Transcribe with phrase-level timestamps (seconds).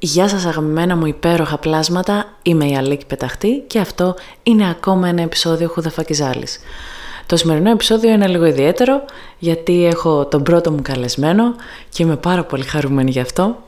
[0.00, 5.22] Γεια σας αγαπημένα μου υπέροχα πλάσματα, είμαι η Αλίκη Πεταχτή και αυτό είναι ακόμα ένα
[5.22, 6.58] επεισόδιο Χουδαφακιζάλης.
[7.26, 9.04] Το σημερινό επεισόδιο είναι λίγο ιδιαίτερο
[9.38, 11.54] γιατί έχω τον πρώτο μου καλεσμένο
[11.88, 13.66] και είμαι πάρα πολύ χαρούμενη γι' αυτό.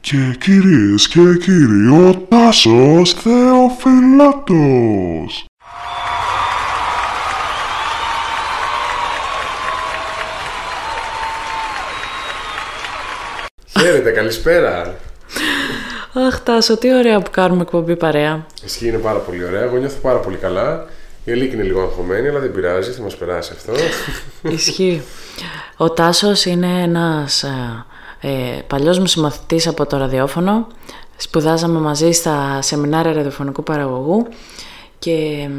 [0.00, 3.84] Και κυρίες και κύριοι, ο Τάσος Θεοφυλάτος.
[13.78, 14.96] Χαίρετε, καλησπέρα.
[16.12, 18.46] Αχ Τάσο, τι ωραία που κάνουμε εκπομπή παρέα.
[18.64, 19.62] Ισχύει είναι πάρα πολύ ωραία.
[19.62, 20.86] Εγώ νιώθω πάρα πολύ καλά.
[21.24, 23.72] Η Ελίκη είναι λίγο αγχωμένη, αλλά δεν πειράζει, θα μας περάσει αυτό.
[24.56, 25.02] Ισχύει.
[25.76, 27.84] Ο Τάσος είναι ένας ε,
[28.20, 30.66] ε, παλιός μου συμμαθητής από το ραδιόφωνο.
[31.16, 34.26] Σπουδάζαμε μαζί στα σεμινάρια ραδιοφωνικού παραγωγού
[34.98, 35.50] και ε,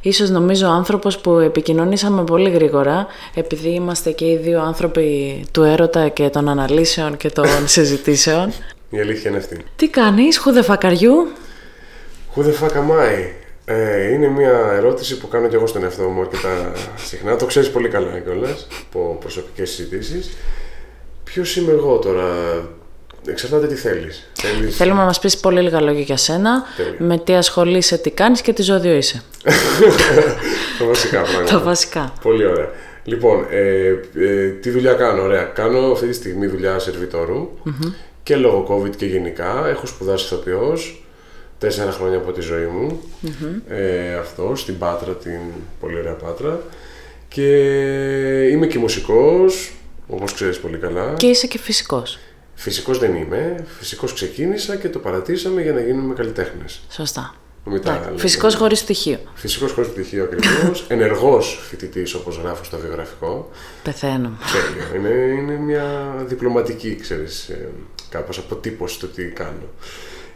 [0.00, 5.62] ίσως νομίζω ο άνθρωπος που επικοινωνήσαμε πολύ γρήγορα επειδή είμαστε και οι δύο άνθρωποι του
[5.62, 8.52] έρωτα και των αναλύσεων και των συζητήσεων.
[8.90, 9.56] Η αλήθεια είναι αυτή.
[9.76, 11.28] Τι κάνεις, χουδεφακαριού;
[12.34, 13.30] Who the fuck am I?
[13.64, 17.36] Ε, είναι μια ερώτηση που κάνω και εγώ στον εαυτό μου αρκετά συχνά.
[17.36, 20.30] Το ξέρεις πολύ καλά κιόλας από προσωπικές συζητήσεις.
[21.24, 22.24] Ποιος είμαι εγώ τώρα,
[23.26, 24.30] εξαρτάται τι θέλεις.
[24.32, 24.76] Θέλεις...
[24.76, 26.94] Θέλουμε να μας πεις πολύ λίγα λόγια για σένα, Τέλεια.
[26.98, 29.22] με τι ασχολείσαι, τι κάνεις και τι ζώδιο είσαι.
[30.78, 31.52] Τα βασικά πράγματα.
[31.52, 32.12] Τα βασικά.
[32.22, 32.68] Πολύ ωραία.
[33.04, 35.42] Λοιπόν, ε, ε, τι δουλειά κάνω, ωραία.
[35.42, 37.48] Κάνω αυτή τη στιγμή δουλειά σερβιτόρου
[38.30, 39.68] και λόγω COVID και γενικά.
[39.68, 41.04] Έχω σπουδάσει ηθοποιός,
[41.58, 43.00] τέσσερα χρόνια από τη ζωή μου.
[43.68, 45.40] Ε, αυτό, στην Πάτρα, την
[45.80, 46.60] πολύ ωραία Πάτρα.
[47.28, 47.46] Και
[48.50, 49.72] είμαι και μουσικός,
[50.06, 51.14] όπως ξέρεις πολύ καλά.
[51.16, 52.18] Και είσαι και φυσικός.
[52.54, 53.64] Φυσικός δεν είμαι.
[53.78, 56.80] Φυσικός ξεκίνησα και το παρατήσαμε για να γίνουμε καλλιτέχνες.
[56.90, 57.34] Σωστά.
[57.64, 58.20] Μην τα Εντάξει, λέμε.
[58.20, 59.18] Φυσικός χωρίς στοιχείο.
[59.34, 60.84] Φυσικός χωρίς πτυχίο ακριβώς.
[60.88, 63.50] Ενεργός φοιτητής, όπως γράφω στο βιογραφικό.
[63.82, 64.30] Πεθαίνω.
[64.52, 65.08] Τέλειο.
[65.08, 67.68] Είναι, είναι μια διπλωματική, ξέρεις, ε,
[68.10, 69.68] κάπως αποτύπωση το τι κάνω.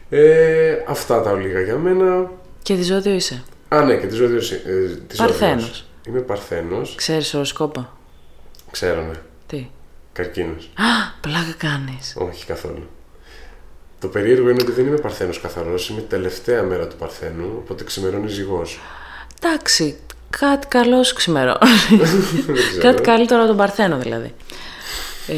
[0.09, 2.31] Ε, αυτά τα λίγα για μένα.
[2.63, 3.43] Και τι ζώδιο είσαι.
[3.69, 4.39] Α, ναι, και τη ζώδιο.
[4.67, 5.63] Ε, της Παρθένος.
[5.63, 5.87] ζώδιος.
[6.09, 6.95] Είμαι Παρθένος.
[6.95, 7.89] Ξέρεις οροσκόπο;
[8.71, 9.15] Ξέρω, ναι.
[9.47, 9.71] Τι;
[10.13, 10.65] Καρκίνος.
[10.75, 12.15] Α, πλάκα κάνεις.
[12.19, 12.89] Όχι καθόλου.
[14.01, 15.89] Το περίεργο είναι ότι δεν είμαι Παρθένος καθαρός.
[15.89, 18.81] Είμαι τελευταία μέρα του Παρθένου, οπότε ξημερώνει ζυγός.
[19.43, 19.97] Εντάξει,
[20.31, 21.89] κάτι καλός σου ξημερώνεις.
[22.47, 22.81] δεν ξέρω.
[22.83, 24.35] κάτι καλύτερο από τον Παρθένο δηλαδή.
[25.27, 25.35] Ε,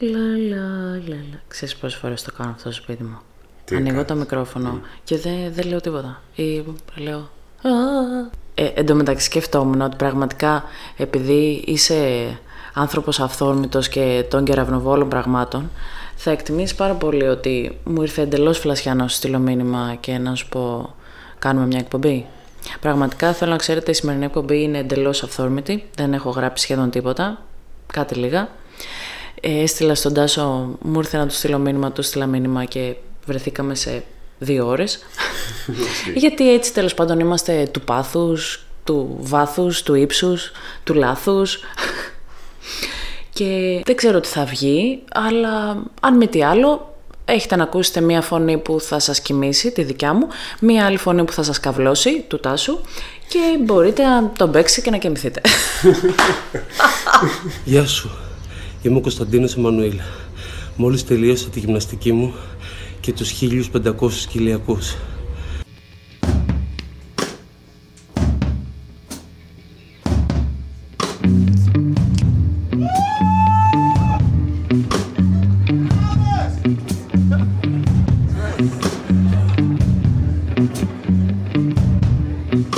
[0.00, 0.66] λα, λα,
[1.08, 1.40] λα, λα.
[1.48, 3.18] Ξέρεις πόσες φορές το κάνω αυτό στο σπίτι μου.
[3.64, 6.22] Τι Ανοίγω κάνεις; το μικρόφωνο και δεν, δεν λέω τίποτα.
[6.34, 6.64] Ή
[6.96, 7.18] λέω.
[7.62, 7.70] «Α».
[8.54, 10.64] Ε, εν τω μεταξύ σκεφτόμουν ότι πραγματικά
[10.96, 12.28] επειδή είσαι
[12.74, 15.70] άνθρωπος αυθόρμητος και των κεραυνοβόλων πραγμάτων
[16.16, 20.34] θα εκτιμήσεις πάρα πολύ ότι μου ήρθε εντελώς φλασιά να σου στείλω μήνυμα και να
[20.34, 20.94] σου πω
[21.38, 22.26] κάνουμε μια εκπομπή.
[22.80, 27.42] Πραγματικά θέλω να ξέρετε η σημερινή εκπομπή είναι εντελώς αυθόρμητη, δεν έχω γράψει σχεδόν τίποτα,
[27.92, 28.48] κάτι λίγα.
[29.40, 32.94] Ε, έστειλα στον Τάσο, μου ήρθε να του στείλω μήνυμα, του στείλα μήνυμα και
[33.26, 34.04] βρεθήκαμε σε
[34.38, 34.98] δύο ώρες.
[36.14, 40.52] Γιατί έτσι τέλος πάντων είμαστε του πάθους, του βάθους, του ύψους,
[40.84, 41.58] του λάθους.
[43.32, 48.22] Και δεν ξέρω τι θα βγει, αλλά αν μη τι άλλο, έχετε να ακούσετε μία
[48.22, 50.28] φωνή που θα σας κοιμήσει, τη δικιά μου,
[50.60, 52.80] μία άλλη φωνή που θα σας καυλώσει, του Τάσου,
[53.28, 55.40] και μπορείτε να τον παίξει και να κοιμηθείτε.
[57.64, 58.10] Γεια σου.
[58.82, 60.00] Είμαι ο Κωνσταντίνος Εμμανουήλ.
[60.76, 62.34] Μόλις τελείωσα τη γυμναστική μου
[63.00, 64.94] και τους 1500 κοιλιακούς.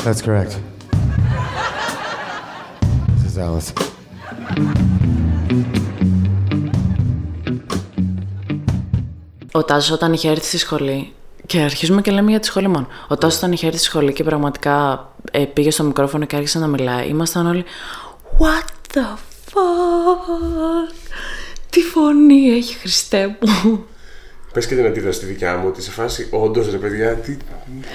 [0.05, 0.59] That's correct.
[3.17, 3.73] This is Alice.
[9.63, 11.13] Ο Τάσος όταν είχε έρθει στη σχολή.
[11.47, 12.87] Και αρχίζουμε και λέμε για τη σχολή μόνο.
[13.09, 16.59] Ο Τάσος όταν είχε έρθει στη σχολή και πραγματικά ε, πήγε στο μικρόφωνο και άρχισε
[16.59, 17.65] να μιλάει, ήμασταν όλοι.
[18.39, 19.17] What the
[19.53, 20.95] fuck!
[21.71, 23.85] Τι φωνή έχει, Χριστέ μου!
[24.53, 27.37] Πες και την αντίδραση στη δικιά μου, ότι σε φάση όντως ρε παιδιά, τι.
[27.37, 27.43] τι,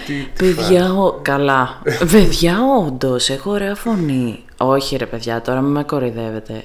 [0.06, 1.20] τι Παιδιά, ο...
[1.22, 1.82] καλά.
[2.12, 4.46] παιδιά, όντως, έχω ωραία φωνή.
[4.58, 6.64] Όχι, ρε παιδιά, τώρα μην με κοροϊδεύετε.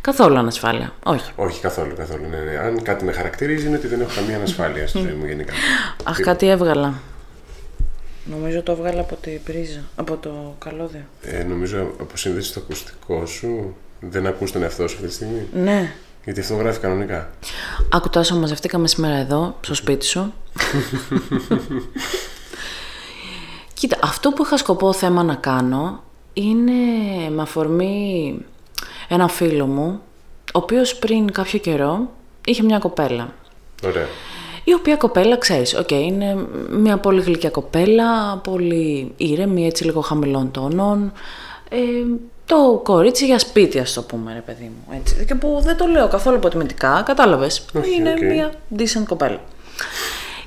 [0.00, 0.92] Καθόλου ανασφάλεια.
[1.04, 1.32] Όχι.
[1.36, 2.28] Όχι, καθόλου, καθόλου.
[2.30, 2.58] Ναι, ναι.
[2.58, 5.52] Αν κάτι με χαρακτηρίζει είναι ότι δεν έχω καμία ανασφάλεια στη ζωή μου γενικά.
[6.04, 6.94] Αχ, κάτι έβγαλα.
[8.24, 9.80] Νομίζω το έβγαλα από την πρίζα.
[9.96, 11.04] Από το καλώδιο.
[11.22, 13.76] Ε, νομίζω αποσύνδεση το ακουστικό σου.
[14.00, 15.92] Δεν ακούς τον εαυτό σου αυτή τη στιγμή; Ναι.
[16.24, 17.30] Γιατί αυτό γράφει κανονικά.
[17.92, 20.32] Άκου Τάσο, μαζευτήκαμε σήμερα εδώ, στο σπίτι σου.
[23.74, 26.02] Κοίτα, αυτό που είχα σκοπό θέμα να κάνω
[26.36, 26.72] είναι
[27.30, 28.34] με αφορμή
[29.08, 30.00] ένα φίλο μου,
[30.46, 32.10] ο οποίος πριν κάποιο καιρό
[32.46, 33.32] είχε μια κοπέλα.
[33.84, 34.06] Ωραία.
[34.64, 36.36] Η οποία κοπέλα, ξέρεις, οκ, είναι
[36.70, 41.12] μια πολύ γλυκιά κοπέλα, πολύ ήρεμη, έτσι λίγο χαμηλών τόνων.
[41.68, 41.76] Ε,
[42.46, 44.94] το κορίτσι για σπίτι, ας το πούμε, ρε παιδί μου.
[44.96, 45.24] Έτσι.
[45.26, 47.64] Και που δεν το λέω καθόλου υποτιμητικά, κατάλαβες.
[47.78, 48.20] Όχι, είναι οκ.
[48.20, 49.40] μια decent κοπέλα.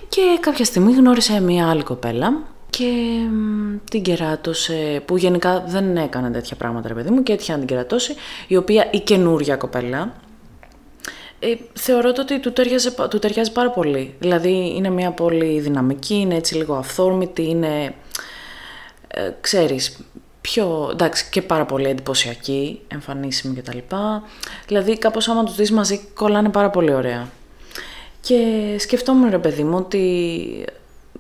[0.09, 2.33] Και κάποια στιγμή γνώρισε μια άλλη κοπέλα
[2.80, 7.52] και μ, την κεράτωσε, που γενικά δεν έκανε τέτοια πράγματα, ρε παιδί μου, και έτυχε
[7.52, 8.16] να την κερατώσει,
[8.48, 10.14] η οποία η καινούρια κοπέλα,
[11.40, 14.16] ε, θεωρώ το ότι του, ταιριάζει, πα- του ταιριάζει πάρα πολύ.
[14.20, 17.94] Δηλαδή είναι μια πολύ δυναμική, είναι έτσι λίγο αυθόρμητη, είναι,
[19.08, 19.98] ε, ξέρεις,
[20.42, 23.78] πιο, εντάξει, και πάρα πολύ εντυπωσιακή, εμφανίσιμη κτλ.
[24.68, 27.30] Δηλαδή κάπως άμα τους δεις μαζί κολλάνε πάρα πολύ ωραία.
[28.22, 30.66] Και σκεφτόμουν ρε παιδί μου ότι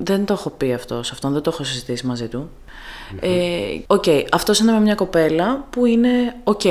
[0.01, 2.49] δεν το έχω πει αυτό, σε αυτόν δεν το έχω συζητήσει μαζί του.
[3.19, 3.29] Ε,
[3.87, 6.61] Οκ, αυτός είναι με μια κοπέλα που είναι οκ.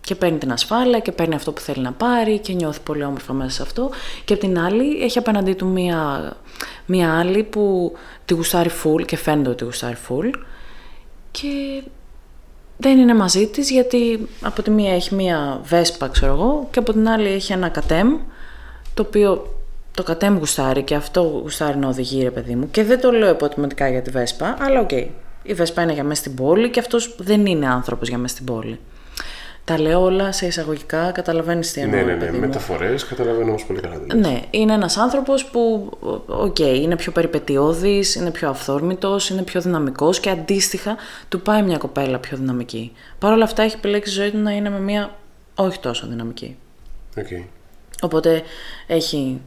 [0.00, 3.32] Και παίρνει την ασφάλεια και παίρνει αυτό που θέλει να πάρει και νιώθει πολύ όμορφα
[3.32, 3.90] μέσα σε αυτό.
[4.24, 6.32] Και απ' την άλλη έχει απέναντί του μία,
[6.86, 7.92] μία άλλη που
[8.24, 10.30] τη γουστάρει full και φαίνεται ότι τη γουστάρει full.
[11.30, 11.82] Και
[12.76, 16.92] δεν είναι μαζί της γιατί από τη μία έχει μία βέσπα ξέρω εγώ και από
[16.92, 18.18] την άλλη έχει ένα KTM
[18.94, 19.61] το οποίο
[19.94, 23.30] το KTM γουστάρει και αυτό γουστάρει να οδηγεί ρε παιδί μου και δεν το λέω
[23.30, 24.90] υποτιμητικά για τη βέσπα αλλά οκ
[25.42, 28.46] η βέσπα είναι για μέσα στην πόλη και αυτός δεν είναι άνθρωπος για μέσα στην
[28.46, 28.78] πόλη
[29.64, 32.24] τα λέω όλα σε εισαγωγικά καταλαβαίνεις τι εννοώ Ναι, ναι, ρε ναι.
[32.24, 32.40] παιδί μου.
[32.46, 33.98] Μεταφορές καταλαβαίνω όμως πολύ καλά.
[33.98, 34.26] τι λες.
[34.26, 35.90] Ναι, είναι ένας άνθρωπος που,
[36.26, 40.96] οκ, είναι πιο περιπετειώδης, είναι πιο αυθόρμητος, είναι πιο δυναμικός και αντίστοιχα
[41.28, 42.92] του πάει μια κοπέλα πιο δυναμική.
[43.18, 45.16] Παρ' όλα αυτά έχει επιλέξει στη ζωή του να είναι με μια
[45.54, 46.56] όχι τόσο δυναμική.
[47.18, 47.26] Οκ.
[48.02, 48.42] Οπότε
[48.86, 49.40] έχει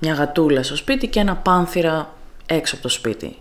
[0.00, 2.14] μια γατούλα στο σπίτι και ένα πάνθηρα
[2.46, 3.36] έξω από το σπίτι.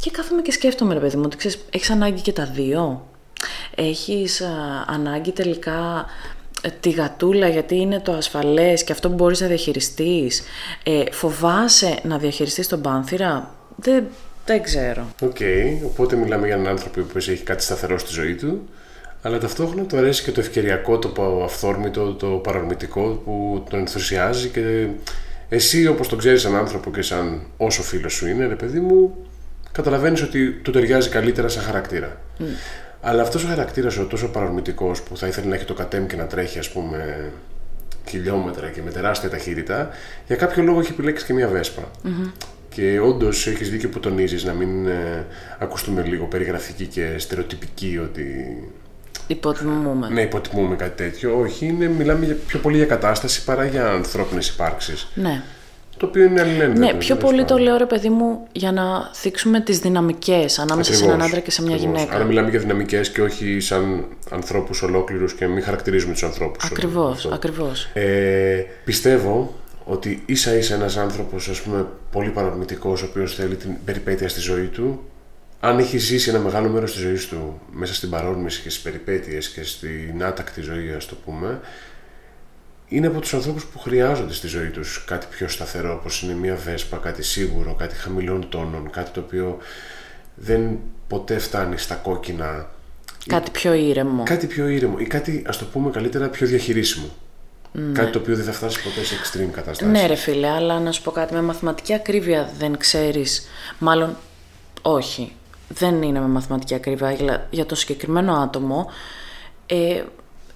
[0.00, 3.06] Και κάθομαι και σκέφτομαι, ρε παιδί μου, ότι ξέρεις, έχεις ανάγκη και τα δύο.
[3.74, 4.46] Έχεις α,
[4.86, 6.06] ανάγκη τελικά
[6.62, 10.42] ε, τη γατούλα γιατί είναι το ασφαλές και αυτό που μπορείς να διαχειριστείς.
[10.82, 14.04] Ε, φοβάσαι να διαχειριστείς τον πάνθηρα; Δεν,
[14.46, 15.06] δεν ξέρω.
[15.22, 15.36] Οκ,
[15.84, 18.68] οπότε μιλάμε για έναν άνθρωπο που έχει κάτι σταθερό στη ζωή του,
[19.22, 24.86] αλλά ταυτόχρονα του αρέσει και το ευκαιριακό, το αυθόρμητο, το παρορμητικό που τον ενθουσιάζει και
[25.54, 29.16] εσύ όπως τον ξέρεις σαν άνθρωπο και σαν όσο φίλος σου είναι, ρε παιδί μου,
[29.72, 32.20] καταλαβαίνεις ότι του ταιριάζει καλύτερα σαν χαρακτήρα.
[33.00, 36.16] Αλλά αυτός ο χαρακτήρας ο τόσο παρορμητικός που θα ήθελε να έχει το κατέμ και
[36.16, 37.30] να τρέχει ας πούμε
[38.08, 39.88] χιλιόμετρα και με τεράστια ταχύτητα,
[40.26, 41.90] για κάποιο λόγο έχει επιλέξει και μια βεσπα
[42.68, 45.26] Και όντως έχεις δίκιο που τονίζεις να μην ε,
[45.58, 48.56] ακουστούμε λίγο περιγραφική και στερεοτυπική ότι
[49.26, 50.08] Υποτιμούμε.
[50.08, 51.40] ναι, υποτιμούμε κάτι τέτοιο.
[51.40, 55.08] Όχι, είναι, μιλάμε για, πιο πολύ για κατάσταση παρά για ανθρώπινες υπάρξεις.
[55.14, 55.42] ναι.
[55.96, 56.86] Το οποίο είναι αλληλένδετο.
[56.86, 61.04] Ναι, πιο πολύ το λέω ρε παιδί μου για να θίξουμε τις δυναμικές ανάμεσα σε
[61.04, 62.14] έναν άντρα και σε μια γυναίκα.
[62.14, 66.64] Άρα μιλάμε για δυναμικές και όχι σαν ανθρώπους ολόκληρους και μην χαρακτηρίζουμε τους ανθρώπους.
[66.64, 67.88] Ακριβώς, ακριβώς.
[67.92, 69.54] Ε, πιστεύω
[69.84, 74.40] ότι ίσα ίσα ένας άνθρωπος ας πούμε πολύ παρορμητικός ο οποίος θέλει την περιπέτεια στη
[74.40, 75.00] ζωή του
[75.64, 79.48] αν έχει ζήσει ένα μεγάλο μέρος της ζωής του μέσα στην παρόρμηση και στις περιπέτειες
[79.48, 81.60] και στην άτακτη ζωή ας το πούμε
[82.88, 86.54] είναι από τους ανθρώπους που χρειάζονται στη ζωή τους κάτι πιο σταθερό όπως είναι μια
[86.54, 89.58] βέσπα, κάτι σίγουρο, κάτι χαμηλών τόνων, κάτι το οποίο
[90.34, 90.78] δεν
[91.08, 92.70] ποτέ φτάνει στα κόκκινα
[93.26, 94.22] Κάτι πιο ήρεμο.
[94.22, 97.06] κάτι πιο ήρεμο ή κάτι ας το πούμε καλύτερα πιο διαχειρίσιμο.
[97.92, 99.92] Κάτι το οποίο δεν θα φτάσει ποτέ σε extreme καταστάσεις.
[99.92, 101.34] Ναι, ρε φίλε, αλλά να σου πω κάτι.
[101.34, 103.48] Με μαθηματική ακρίβεια δεν ξέρεις.
[103.78, 104.16] Μάλλον,
[104.82, 105.32] όχι.
[105.74, 107.12] Δεν είναι με μαθηματική ακρίβεια.
[107.12, 108.90] Για, για το συγκεκριμένο άτομο,
[109.66, 110.02] ε,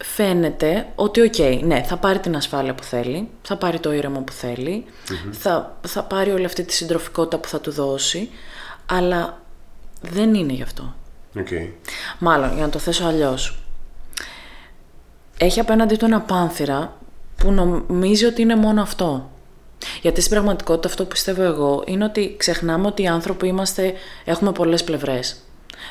[0.04, 4.32] φαίνεται ότι, οκ, ναι, θα πάρει την ασφάλεια που θέλει, θα πάρει το ήρεμο που
[4.32, 4.84] θέλει,
[5.30, 8.30] θα, θα πάρει όλη αυτή τη συντροφικότητα που θα του δώσει,
[8.86, 9.40] αλλά
[10.00, 10.94] δεν είναι γι' αυτό.
[11.38, 11.48] Οκ.
[12.18, 13.58] Μάλλον, για να το θέσω αλλιώς.
[15.38, 16.96] Έχει απέναντι του ένα πάνθηρα
[17.36, 19.30] που νομίζει ότι είναι μόνο αυτό.
[20.02, 23.92] Γιατί στην πραγματικότητα αυτό που πιστεύω εγώ είναι ότι ξεχνάμε ότι οι άνθρωποι είμαστε,
[24.24, 25.36] έχουμε πολλές πλευρές.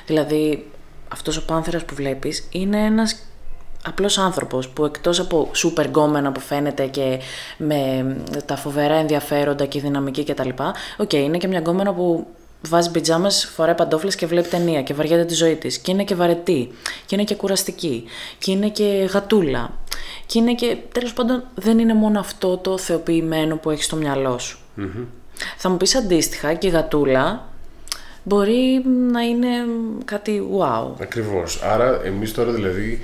[0.06, 0.72] Δηλαδή,
[1.12, 3.16] αυτός ο πάνθηρας που βλέπεις είναι ένας
[3.86, 7.20] απλός άνθρωπος που εκτός από σούπερ γκόμενα που φαίνεται και
[7.58, 8.06] με
[8.46, 10.50] τα φοβερά ενδιαφέροντα και δυναμική κτλ.
[10.98, 12.28] Οκ, είναι και μια γκόμενα που
[12.62, 15.78] βάζει πιτζάμες, φοράει παντόφλες και βλέπει ταινία και βαριέται τη ζωή της.
[15.78, 16.72] Και είναι και βαρετή.
[17.06, 18.04] Και είναι και κουραστική.
[18.38, 19.72] Και είναι και γατούλα.
[20.26, 20.78] Και είναι και.
[20.92, 24.58] τέλος πάντων, δεν είναι μόνο αυτό το θεοποιημένο που έχεις στο μυαλό σου.
[25.58, 27.50] Θα μου πεις αντίστοιχα και η γατούλα
[28.24, 29.48] μπορεί να είναι
[30.06, 30.92] κάτι wow.
[31.02, 31.62] Ακριβώς.
[31.64, 33.02] Άρα εμείς τώρα δηλαδή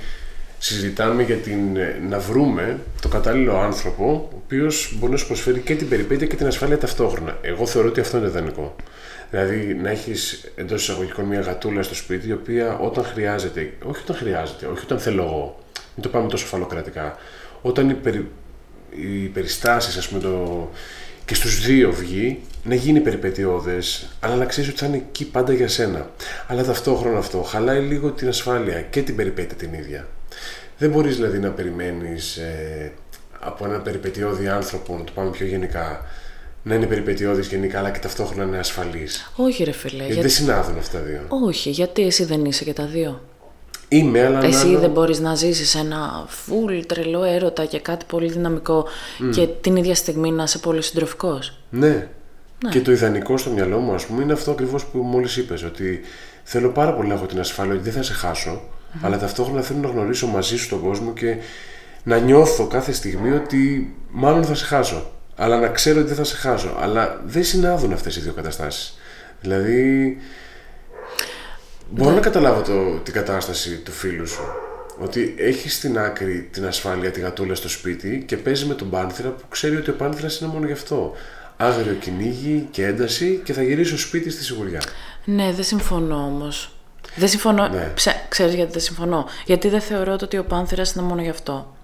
[0.58, 5.60] συζητάμε για την, ε, να βρούμε το κατάλληλο άνθρωπο ο οποίος μπορεί να σου προσφέρει
[5.60, 7.38] και την περιπέτεια και την ασφάλεια ταυτόχρονα.
[7.42, 8.76] Εγώ θεωρώ ότι αυτό είναι ιδανικό.
[9.30, 14.16] Δηλαδή να έχεις εντός εισαγωγικών μια γατούλα στο σπίτι η οποία όταν χρειάζεται, όχι όταν
[14.16, 15.61] χρειάζεται, όχι όταν θέλω εγώ,
[15.94, 17.16] μην το πάμε τόσο φαλοκρατικά,
[17.62, 18.30] όταν η, περι...
[18.90, 20.70] οι περιστάσεις, ας πούμε, το...
[21.24, 25.52] και στους δύο βγει, να γίνει περιπετειώδες, αλλά να ξέρεις ότι θα είναι εκεί πάντα
[25.52, 26.10] για σένα.
[26.46, 30.06] Αλλά ταυτόχρονα αυτό χαλάει λίγο την ασφάλεια και την περιπέτεια την ίδια.
[30.78, 32.92] Δεν μπορείς δηλαδή να περιμένεις ε,
[33.40, 36.04] από ένα περιπετειώδη άνθρωπο, να το πάμε πιο γενικά,
[36.62, 39.32] να είναι περιπετειώδης γενικά, αλλά και ταυτόχρονα να είναι ασφαλής.
[39.36, 39.92] Όχι, ρε φίλε.
[39.96, 41.20] Γιατί γιατί- δεν συνάδουν αυτά τα δύο.
[41.28, 43.22] Όχι, γιατί εσύ δεν είσαι και τα δύο;
[43.96, 48.30] Είμαι, αλλά Εσύ να- δεν μπορείς να ζήσεις ένα φουλ τρελό έρωτα και κάτι πολύ
[48.30, 48.86] δυναμικό
[49.32, 51.58] και την ίδια στιγμή να είσαι πολύ συντροφικός.
[51.70, 52.08] Ναι.
[52.70, 55.62] Και το ιδανικό στο μυαλό μου, ας πούμε, είναι αυτό ακριβώς που μόλις είπες.
[55.62, 56.00] Ότι
[56.42, 58.60] θέλω πάρα πολύ να έχω την ασφάλεια ότι δεν θα σε χασω
[59.00, 61.36] αλλά ταυτόχρονα θέλω να γνωρίσω μαζί σου τον κόσμο και
[62.02, 65.10] να νιώθω κάθε στιγμή ότι μάλλον θα σε χάσω.
[65.36, 66.76] Αλλά να ξέρω ότι δεν θα σε χάσω.
[66.80, 68.98] Αλλά δεν συνάδουν αυτές οι δύο καταστάσεις.
[69.40, 70.16] Δηλαδή.
[71.94, 74.42] Μπορώ να καταλάβω το, την κατάσταση του φίλου σου.
[74.98, 79.28] Ότι έχεις στην άκρη την ασφάλεια, τη γατούλα στο σπίτι και παίζεις με τον πάνθυρα
[79.28, 81.12] που ξέρει ότι ο πάνθυρας είναι μόνο γι' αυτό.
[81.56, 84.80] Άγριο κυνήγι και ένταση και θα γυρίσει στο σπίτι στη σιγουριά.
[85.24, 86.74] Ναι, δεν συμφωνώ όμως.
[87.16, 87.68] Δεν συμφωνώ.
[87.68, 87.90] Ναι.
[87.94, 89.26] Ψε- Ξέρεις γιατί δεν συμφωνώ.
[89.46, 91.74] Γιατί δεν θεωρώ ότι ο Πάνθηρας είναι μόνο γι' αυτό.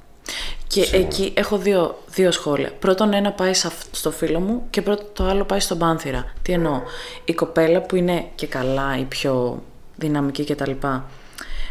[0.66, 2.70] Και εκεί έχω δύο, δύο σχόλια.
[2.78, 6.25] Πρώτον, ένα πάει σε αυ- στο φίλο μου και πρώτο το άλλο πάει στον Πάνθηρα.
[6.42, 6.82] Τι εννοώ;
[7.24, 9.62] Η κοπέλα που είναι και καλά, η πιο
[9.99, 10.71] δυναμική κτλ.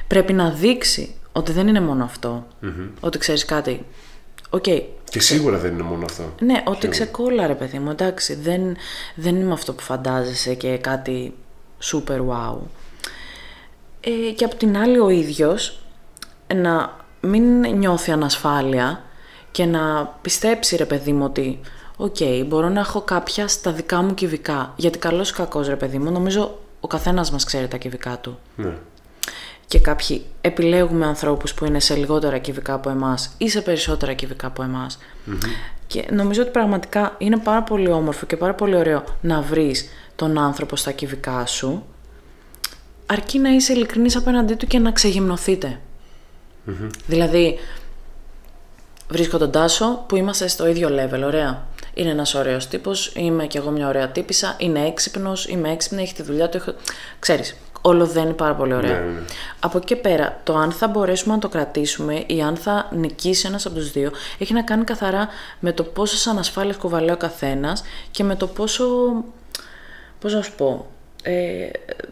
[0.07, 2.47] Πρέπει να δείξει ότι δεν είναι μόνο αυτό.
[2.99, 3.85] Ότι ξέρεις κάτι.
[4.49, 4.63] Οκ,
[5.09, 6.23] Και σίγουρα δεν είναι μόνο αυτό.
[6.39, 8.75] ναι, ότι ξεκόλλα ρε παιδί μου, εντάξει, δεν,
[9.15, 11.33] δεν είμαι αυτό που φαντάζεσαι και κάτι
[11.83, 12.55] super wow.
[14.01, 15.79] Ε, και απ' την άλλη ο ίδιος
[16.55, 19.03] να μην νιώθει ανασφάλεια
[19.51, 21.59] και να πιστέψει ρε παιδί μου ότι
[21.97, 24.73] οκ, μπορώ να έχω κάποια στα δικά μου κυβικά.
[24.75, 28.39] Γιατί καλός ή κακός ρε παιδί μου, νομίζω ο καθένας μας ξέρει τα κυβικά του
[28.55, 28.77] Ναι.
[29.67, 34.47] και κάποιοι επιλέγουμε ανθρώπους που είναι σε λιγότερα κυβικά από εμάς ή σε περισσότερα κυβικά
[34.47, 34.97] από εμάς.
[35.87, 40.37] Και νομίζω ότι πραγματικά είναι πάρα πολύ όμορφο και πάρα πολύ ωραίο να βρεις τον
[40.37, 41.85] άνθρωπο στα κυβικά σου
[43.05, 45.79] αρκεί να είσαι ειλικρινής απέναντί του και να ξεγυμνοθείτε.
[47.07, 47.57] Δηλαδή,
[49.09, 51.65] βρίσκω τον Τάσο που είμαστε στο ίδιο level, ωραία.
[51.97, 56.13] Είναι ένας ωραίος τύπος, είμαι κι εγώ μια ωραία τύπησα, είναι έξυπνος, είμαι έξυπνη, έχει
[56.13, 56.73] τη δουλειά του, έχω...
[57.19, 58.93] ξέρεις, όλο δεν είναι πάρα πολύ ωραίο.
[58.93, 59.19] Ναι, ναι.
[59.59, 63.47] Από εκεί και πέρα, το αν θα μπορέσουμε να το κρατήσουμε ή αν θα νικήσει
[63.47, 65.27] ένας από τους δύο, έχει να κάνει καθαρά
[65.59, 68.85] με το πόσες ανασφάλειες κουβαλάει ο καθένας και με το πόσο,
[70.19, 70.87] πώς να σου πω,
[71.23, 71.69] ε,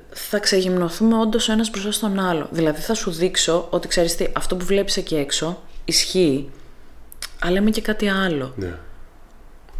[0.09, 2.47] θα ξεγυμνοθούμε όντως ο ένας μπροστά στον άλλο.
[2.51, 6.49] Δηλαδή θα σου δείξω ότι ξέρεις τι, αυτό που βλέπεις εκεί έξω ισχύει,
[7.41, 8.53] αλλά είμαι και κάτι άλλο.
[8.55, 8.73] ναι.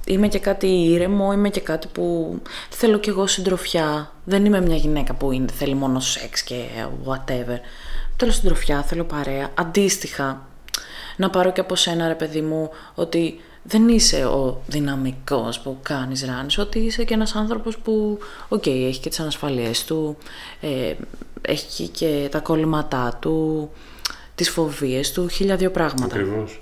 [0.07, 2.37] Είμαι και κάτι ήρεμο, είμαι και κάτι που
[2.69, 4.11] θέλω κι εγώ συντροφιά.
[4.23, 6.63] Δεν είμαι μια γυναίκα που είναι, θέλει μόνο σεξ και
[7.05, 7.59] whatever.
[8.17, 9.51] Θέλω συντροφιά, θέλω παρέα.
[9.53, 10.47] Αντίστοιχα,
[11.17, 16.25] να πάρω και από σένα ρε παιδί μου ότι δεν είσαι ο δυναμικός που κάνεις
[16.25, 20.17] ράνεις, ότι είσαι και ένας άνθρωπος που, οκ, έχει και τις ανασφάλειες του,
[20.61, 20.93] ε,
[21.41, 23.69] έχει και τα κολλήματά του,
[24.35, 26.15] τις φοβίες του, χίλια δύο πράγματα.
[26.15, 26.61] Ακριβώς.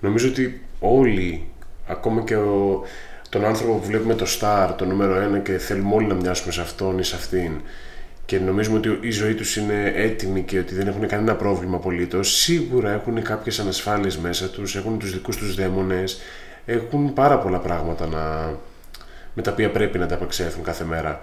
[0.00, 1.51] Νομίζω ότι όλοι,
[1.92, 2.82] ακόμα και ο,
[3.28, 6.60] τον άνθρωπο που βλέπουμε το star, το νούμερο ένα και θέλουμε όλοι να μοιάσουμε σε
[6.60, 7.52] αυτόν ή σε αυτήν
[8.32, 12.36] και νομίζουμε ότι η ζωή τους είναι έτοιμη και ότι δεν έχουν κανένα πρόβλημα απολύτως,
[12.36, 16.20] σίγουρα έχουν κάποιες ανασφάλειες μέσα τους, έχουν τους δικούς τους δαίμονες,
[16.66, 18.52] έχουν πάρα πολλά πράγματα να,
[19.34, 21.20] με τα οποία πρέπει να τα απεξέλθουν κάθε μέρα.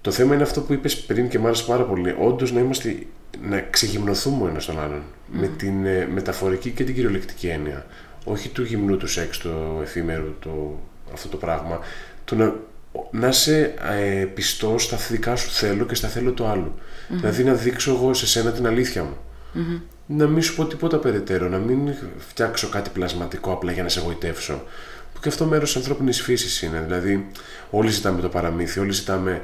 [0.00, 2.14] Το θέμα είναι αυτό που είπες πριν και μ' άρεσε πάρα πολύ.
[2.18, 2.96] Όντως να είμαστε,
[3.48, 5.02] να ξεγυμνοθούμε ο ένας τον άλλον.
[5.26, 7.86] Με την ε, μεταφορική και την κυριολεκτική έννοια.
[8.24, 10.78] Όχι του γυμνού του σεξ, το εφήμερο, το,
[11.12, 11.78] αυτό το πράγμα.
[12.24, 12.54] Το να,
[13.10, 16.74] να είσαι ε, πιστός στα δικά σου θέλω και στα θέλω του άλλου.
[17.08, 19.16] Δηλαδή να δείξω εγώ σε σένα την αλήθεια μου.
[20.06, 24.00] Να μην σου πω τίποτα περαιτέρω, να μην φτιάξω κάτι πλασματικό απλά για να σε
[24.00, 24.62] εγωιτεύσω.
[25.14, 26.80] Που και αυτό μέρος της ανθρώπινης φύσης είναι.
[26.86, 27.26] Δηλαδή,
[27.70, 29.36] όλοι ζητάμε το παραμύθι, όλοι ζητάμε μ,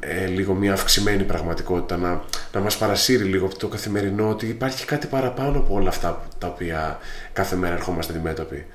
[0.00, 4.84] ε, λίγο μια αυξημένη πραγματικότητα, να, να μας παρασύρει λίγο από το καθημερινό ότι υπάρχει
[4.84, 6.98] κάτι παραπάνω από όλα αυτά τα οποία
[7.32, 8.66] κάθε μέρα ερχόμαστε αντιμέτωποι.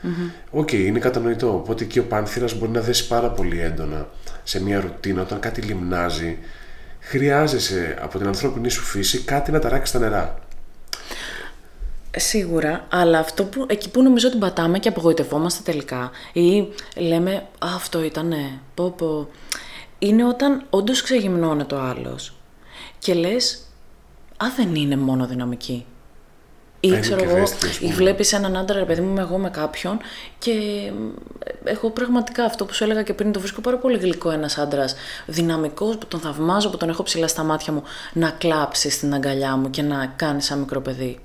[0.51, 1.53] Οκ, είναι κατανοητό.
[1.53, 4.08] Οπότε και ο πάνθηρας μπορεί να πέσει πάρα πολύ έντονα
[4.44, 6.38] σε μια ρουτίνα όταν κάτι λιμνάζει.
[7.00, 10.39] Χρειάζεσαι από την ανθρώπινη σου φύση κάτι να ταράξει τα νερά.
[12.15, 17.68] Σίγουρα, αλλά αυτό που, εκεί που νομίζω ότι πατάμε και απογοητευόμαστε τελικά ή λέμε «Α,
[17.75, 19.27] αυτό ήτανε, πω πω»,
[20.00, 22.34] είναι όταν όντως ξεγυμνώνεται ο άλλος
[23.00, 23.63] και λες
[24.38, 25.86] «Α, δεν είναι μόνο δυναμική».
[26.82, 27.94] Ή είναι ξέρω και εγώ, ευαίσθητη, ας ή πούμε.
[27.94, 30.00] βλέπεις έναν άντρα, ρε παιδί μου, είμαι εγώ με κάποιον
[30.39, 30.51] και
[31.44, 34.58] ε, εγώ πραγματικά αυτό που σου έλεγα και πριν το βρίσκω πάρα πολύ γλυκό ένας
[34.58, 39.13] άντρας δυναμικός που τον θαυμάζω, που τον έχω ψηλά στα μάτια μου να κλάψεις στην
[39.13, 41.20] αγκαλιά μου και να κάνεις σαν μικρό παιδί.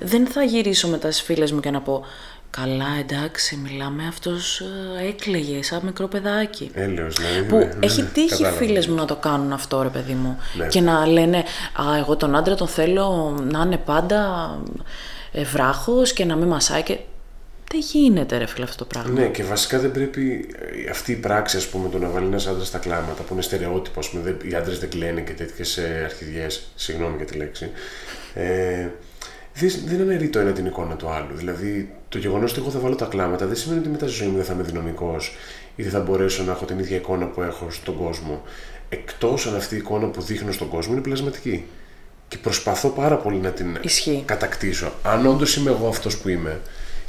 [0.00, 2.04] Δεν θα γυρίσω μετά στι φίλε μου και να πω
[2.50, 4.60] Καλά, εντάξει, μιλάμε αυτός
[5.00, 6.70] ε, έκλαιγε σαν μικρό παιδάκι.
[6.74, 7.42] Έλεος, ναι.
[7.42, 8.56] Που ναι, ναι, έχει ναι, τύχει κατάλαβα.
[8.56, 10.38] φίλες μου να το κάνουν αυτό, ρε παιδί μου.
[10.56, 10.66] Ναι.
[10.66, 11.38] Και να λένε,
[11.72, 14.50] α, εγώ τον άντρα τον θέλω να είναι πάντα
[15.32, 16.98] ε, βράχος και να μην μασάει και...
[17.70, 19.20] Δεν γίνεται ρε φίλε αυτό το πράγμα.
[19.20, 20.48] Ναι, και βασικά δεν πρέπει
[20.86, 23.42] ε, αυτή η πράξη, ας πούμε, το να βάλει ένας άντρας στα κλάματα, που είναι
[23.42, 27.70] στερεότυπο, ας πούμε, δεν- οι άντρες δεν κλαίνε και τέτοιες αρχιδιές, συγγνώμη για τη λέξη.
[28.34, 28.44] Ε,
[28.80, 28.90] δεν,
[29.86, 31.36] δεν αναιρεί το ένα την εικόνα του άλλου.
[31.36, 34.28] Δηλαδή, το γεγονός ότι εγώ θα βάλω τα κλάματα δεν σημαίνει ότι μετά στη ζωή
[34.28, 35.36] μου δεν θα είμαι δυναμικός
[35.76, 38.42] ή δεν θα μπορέσω να έχω την ίδια εικόνα που έχω στον κόσμο.
[38.88, 41.64] Εκτός αν αυτή η εικόνα που δείχνω στον κόσμο είναι πλασματική.
[42.28, 44.22] Και προσπαθώ πάρα πολύ να την Ισχύει.
[44.26, 44.92] κατακτήσω.
[45.02, 46.60] Αν όντως είμαι εγώ αυτός που είμαι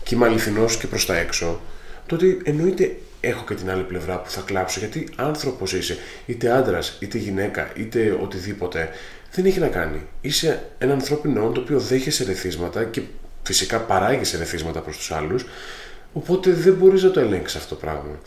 [0.04, 1.60] και είμαι αληθινός και προς τα έξω,
[2.06, 4.80] τότε εννοείται έχω και την άλλη πλευρά που θα κλάψω.
[4.80, 8.90] Γιατί άνθρωπος είσαι, είτε άντρας, είτε γυναίκα, είτε οτιδήποτε,
[9.32, 13.02] δεν έχει να κάνει; Είσαι ένα ανθρώπινο όν το οποίο δέχεσαι ρεθίσματα και
[13.44, 15.46] φυσικά παράγει ρεθίσματα προς τους άλλους,
[16.14, 18.20] οπότε δεν μπορείς να το ελέγξεις αυτό το πράγμα.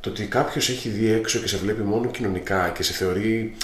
[0.00, 3.54] Το ότι κάποιος έχει δει έξω και σε βλέπει μόνο κοινωνικά και σε θεωρεί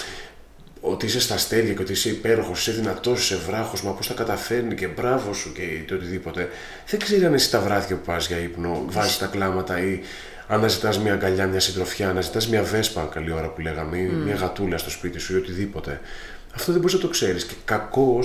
[0.81, 4.13] ότι είσαι στα αστέρια και ότι είσαι υπέροχος, είσαι δυνατός, είσαι βράχος, μα πώς τα
[4.13, 6.49] καταφέρνει και μπράβο σου και το οτιδήποτε.
[6.87, 9.99] Δεν ξέρει αν εσύ τα βράδια που πας για ύπνο, βάζεις τα κλάματα ή
[10.47, 14.77] αναζητάς μια αγκαλιά, μια συντροφιά, αναζητάς μια βέσπα, καλή ώρα που λέγαμε, ή μια γατούλα
[14.77, 16.01] στο σπίτι σου ή οτιδήποτε.
[16.57, 17.43] Αυτό δεν μπορείς να το ξέρεις.
[17.45, 18.19] Και κακώ,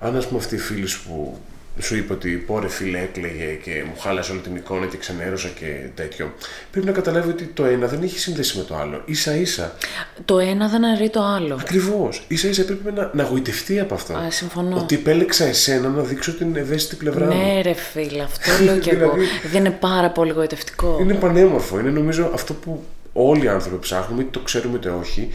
[0.00, 1.38] αν ας πούμε αυτή η φίλη σου που
[1.80, 5.66] σου είπε ότι πόρε φίλε έκλαιγε και μου χάλασε όλη την εικόνα και ξενέρωσα και
[5.94, 6.34] τέτοιο.
[6.70, 9.04] Πρέπει να καταλάβει ότι το ένα δεν έχει σύνδεση με το άλλο.
[9.10, 9.74] σα ίσα
[10.24, 11.56] Το ένα δεν αρρεί το άλλο.
[11.60, 12.26] Ακριβώς.
[12.34, 14.14] σα ίσα έπρεπε να, να γοητευτεί από αυτό.
[14.14, 14.76] Α, συμφωνώ.
[14.76, 17.34] Ότι επέλεξα εσένα να δείξω την ευαίσθητη πλευρά μου.
[17.54, 18.98] Ναι ρε φίλε, αυτό λέω κι εγώ.
[19.12, 20.98] Δηλαδή- Δεν είναι πάρα πολύ γοητευτικό.
[21.00, 21.78] Είναι πανέμορφο.
[21.78, 25.28] Είναι νομίζω αυτό που όλοι οι άνθρωποι ψάχνουμε, είτε το ξέρουμε είτε όχι.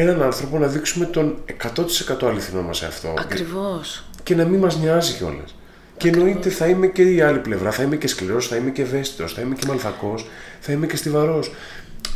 [0.00, 1.36] Έναν άνθρωπο να δείξουμε τον
[2.22, 3.14] 100% αληθινό μας εαυτό.
[3.18, 4.04] Ακριβώς.
[4.22, 5.54] Και να μην μας νοιάζει κιόλας.
[5.96, 7.70] Και εννοείται θα είμαι και η άλλη πλευρά.
[7.70, 10.14] Θα είμαι και σκληρός, θα είμαι και ευαίσθητος, θα είμαι και μαλθακό,
[10.60, 11.50] θα είμαι και στιβαρός.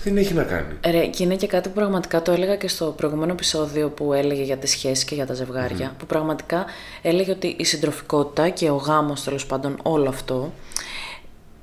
[0.04, 0.74] Δεν έχει να κάνει.
[0.90, 4.42] Ρε, και είναι και κάτι που πραγματικά το έλεγα και στο προηγούμενο επεισόδιο που έλεγε
[4.42, 6.64] για τις σχέσεις και για τα ζευγάρια, που πραγματικά
[7.02, 10.52] έλεγε ότι η συντροφικότητα και ο γάμος τέλος πάντων όλο αυτό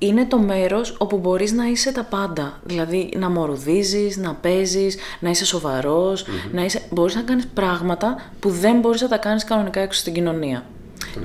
[0.02, 2.60] είναι το μέρος όπου μπορείς να είσαι τα πάντα.
[2.64, 6.82] Δηλαδή να μορουδίζεις, να παίζεις, να είσαι σοβαρός, να είσαι...
[6.90, 10.64] μπορείς να κάνεις πράγματα που δεν μπορείς να τα κάνεις κανονικά έξω στην κοινωνία.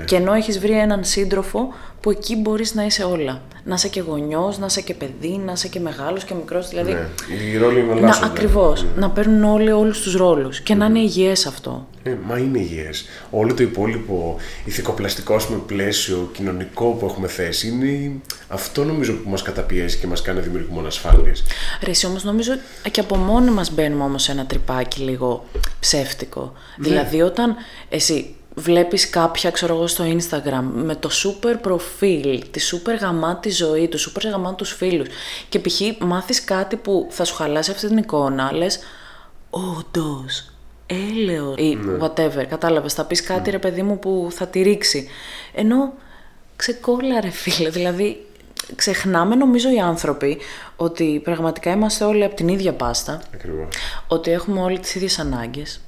[0.05, 3.41] Και ενώ έχεις βρει έναν σύντροφο που εκεί μπορείς να είσαι όλα.
[3.63, 6.69] Να είσαι και γονιός, να είσαι και παιδί, να είσαι και μεγάλος και μικρός.
[6.69, 7.07] Δηλαδή, Ναι.
[7.53, 8.25] Οι ρόλοι να, εναλλάσσονται.
[8.25, 11.87] ακριβώς, να παίρνουν όλοι όλους τους ρόλους και να είναι υγιές αυτό.
[12.03, 13.05] Ε, μα είναι υγιές.
[13.31, 18.11] Όλο το υπόλοιπο ηθικοπλαστικό ας πούμε, πλαίσιο κοινωνικό που έχουμε θέσει είναι
[18.47, 21.43] αυτό νομίζω που μας καταπιέζει και μας κάνει να δημιουργούμε ανασφάλειες.
[21.83, 22.51] Ρε, εσύ όμως νομίζω
[22.91, 25.45] και από μόνοι μας μπαίνουμε όμως σε ένα τρυπάκι λίγο
[25.79, 26.53] ψεύτικο.
[26.77, 27.55] Δηλαδή όταν
[27.89, 33.87] εσύ βλέπεις κάποια, ξέρω εγώ, στο Instagram με το super προφίλ, τη super γαμάτη ζωή
[33.87, 35.07] του, super γαμάτους φίλους
[35.49, 35.81] και π.χ.
[35.99, 38.79] μάθεις κάτι που θα σου χαλάσει αυτή την εικόνα, λες
[39.49, 40.49] όντως,
[40.85, 45.07] έλεος ή whatever, κατάλαβες, θα πεις κάτι ρε παιδί μου που θα τη ρίξει.
[45.53, 45.93] Ενώ
[46.55, 48.25] ξεκόλλα ρε φίλε, δηλαδή
[48.75, 50.37] ξεχνάμε νομίζω οι άνθρωποι
[50.75, 53.67] ότι πραγματικά είμαστε όλοι από την ίδια πάστα, Ακριβώς.
[54.07, 55.79] ότι έχουμε όλοι τις ίδιες ανάγκες,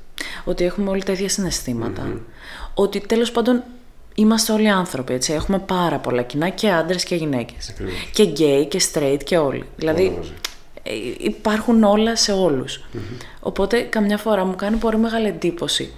[0.43, 2.19] ότι έχουμε όλοι τα ίδια συναισθήματα,
[2.73, 3.63] ότι τέλος πάντων
[4.15, 7.69] είμαστε όλοι άνθρωποι, έτσι, έχουμε πάρα πολλά κοινά και άντρες και γυναίκες.
[7.69, 8.09] Ακριβώς.
[8.13, 9.63] Και γκέι και straight και όλοι.
[9.75, 10.31] Δηλαδή Όλα μαζί.
[10.83, 12.85] ε, υπάρχουν όλα σε όλους.
[13.39, 15.93] Οπότε καμιά φορά μου κάνει πολύ μεγάλη εντύπωση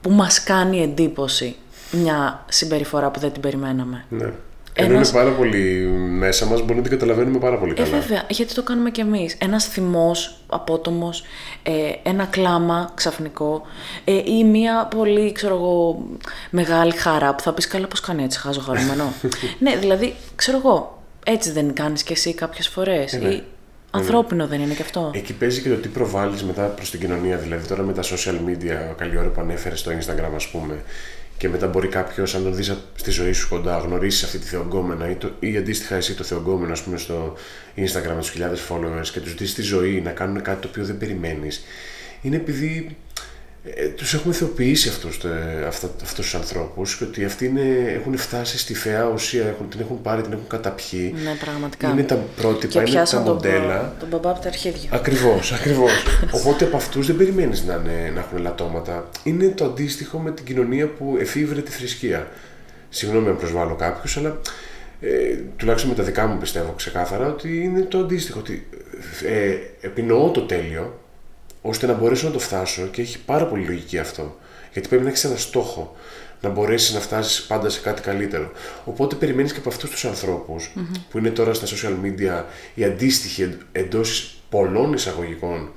[0.00, 1.56] που μας κάνει εντύπωση
[1.92, 4.04] μια συμπεριφορά που δεν την περιμέναμε.
[4.08, 4.32] Ναι.
[4.78, 7.98] Ενώ Ένας- είναι πάρα πολύ μέσα μας, μπορεί να την καταλαβαίνουμε πάρα πολύ Ε, καλά.
[7.98, 9.36] βέβαια, γιατί το κάνουμε κι εμείς.
[9.40, 11.22] Ένας θυμός απότομος,
[11.62, 13.62] ε, ένα κλάμα ξαφνικό
[14.04, 16.06] ε, ή μια πολύ, ξέρω εγώ,
[16.50, 19.12] μεγάλη χαρά που θα πεις καλά πώς κάνει έτσι, χάζω χαρούμενο.
[19.58, 23.12] ναι, δηλαδή, ξέρω εγώ, έτσι δεν κάνεις κι εσύ κάποιες φορές.
[23.22, 23.28] ναι.
[23.28, 23.42] Ή
[23.90, 25.10] ανθρώπινο δεν είναι κι αυτό.
[25.14, 27.36] Εκεί παίζει και το τι προβάλλεις μετά προς την κοινωνία.
[27.36, 30.74] Δηλαδή τώρα με τα social media, καλή ώρα που ανέφερες στο Instagram ας πούμε,
[31.38, 35.10] και μετά μπορεί κάποιος, αν τον δεις στη ζωή σου κοντά, γνωρίσεις αυτή τη θεογκόμενα
[35.10, 37.36] ή, το, ή αντίστοιχα εσύ το θεογκόμενο, ας πούμε, στο
[37.76, 40.84] Instagram με τους χιλιάδες followers και τους δεις στη ζωή να κάνουν κάτι το οποίο
[40.84, 41.64] δεν περιμένεις.
[42.22, 42.96] Είναι επειδή
[43.74, 48.16] ε, τους έχουμε θεοποιήσει αυτούς, ε, αυτά, αυτούς τους ανθρώπους και ότι αυτοί είναι, έχουν
[48.16, 51.14] φτάσει στη φαιά ουσία, έχουν, την έχουν πάρει, την έχουν καταπιεί.
[51.24, 51.88] Ναι, πραγματικά.
[51.90, 53.94] Είναι τα πρότυπα, και είναι τα πιάσαν τον, μοντέλα.
[53.98, 54.88] τον μπαμπά από τα αρχίδια.
[54.92, 55.86] Ακριβώ, ακριβώ.
[56.30, 59.08] Οπότε από αυτού δεν περιμένει να, είναι- να έχουν ελαττώματα.
[59.22, 62.28] Είναι το αντίστοιχο με την κοινωνία που εφήβρε τη θρησκεία.
[62.88, 64.38] Συγγνώμη αν προσβάλλω κάποιου, αλλά
[65.00, 68.38] ε, τουλάχιστον με τα δικά μου πιστεύω ξεκάθαρα ότι είναι το αντίστοιχο.
[68.38, 68.66] Ότι
[69.26, 69.54] ε,
[69.86, 71.00] επινοώ το τέλειο
[71.68, 74.36] ώστε να μπορέσω να το φτάσω και έχει πάρα πολύ λογική αυτό.
[74.72, 75.96] Γιατί πρέπει να έχεις ένα στόχο.
[76.40, 78.50] να μπορέσεις να φτάσεις πάντα σε κάτι καλύτερο.
[78.84, 80.70] Οπότε περιμένεις και από αυτούς τους ανθρώπους
[81.10, 82.42] που είναι τώρα στα social media
[82.74, 85.70] οι αντίστοιχοι εντός πολλών εισαγωγικών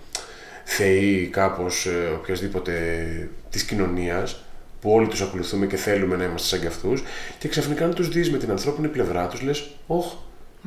[0.64, 2.74] θεοί κάπως ε, οποιασδήποτε
[3.50, 4.44] της κοινωνίας
[4.82, 7.04] που όλοι τους ακολουθούμε και θέλουμε να είμαστε σαν κι αυτούς,
[7.40, 10.14] και ξαφνικά να τους δεις με την ανθρώπινη πλευρά τους, λες, Ωχ,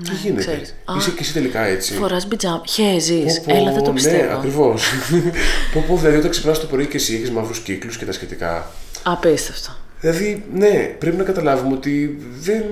[0.04, 0.74] τι γίνεται; ξέρεις.
[0.96, 1.94] Είσαι και εσύ τελικά έτσι.
[1.94, 2.60] Φοράς μπιτζάμ.
[2.68, 3.24] Χέζει.
[3.24, 4.24] Πω, πω, Έλα, δεν το πιστεύω.
[4.24, 4.82] Ναι, ακριβώς.
[5.72, 8.70] πω, πω, δηλαδή όταν ξυπνάς το πρωί και εσύ έχεις μαύρους κύκλους και τα σχετικά.
[9.02, 9.76] Απίστευτο.
[10.00, 12.62] Δηλαδή, ναι, πρέπει να καταλάβουμε ότι δεν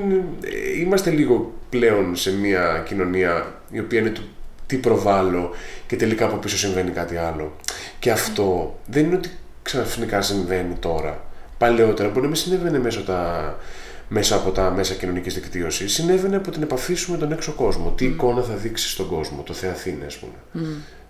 [0.44, 4.22] ε, είμαστε λίγο πλέον σε μια κοινωνία η οποία είναι του
[4.66, 5.50] τι προβάλλω
[5.86, 7.56] και τελικά από πίσω συμβαίνει κάτι άλλο.
[7.98, 9.30] Και αυτό δεν είναι ότι
[9.62, 11.24] ξαφνικά συμβαίνει τώρα.
[11.58, 13.56] Παλαιότερα μπορεί να μην συνέβαινε μέσω, τα,
[14.12, 15.92] μέσα από τα μέσα κοινωνικής δικτύωσης.
[15.92, 17.90] Συνέβαινε από την επαφή σου με τον έξω κόσμο.
[17.90, 20.64] Τι εικόνα θα δείξεις στον κόσμο, το Θεαθήνε ας πούμε.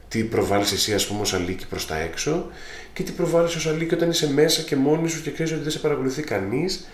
[0.09, 2.47] Τι προβάλλεις εσύ ας πούμε ως αλήκη προς τα έξω
[2.93, 5.71] και τι προβάλλεις ως αλήκη όταν είσαι μέσα και μόνη σου και ξέρεις ότι δεν
[5.71, 6.87] σε παρακολουθεί κανείς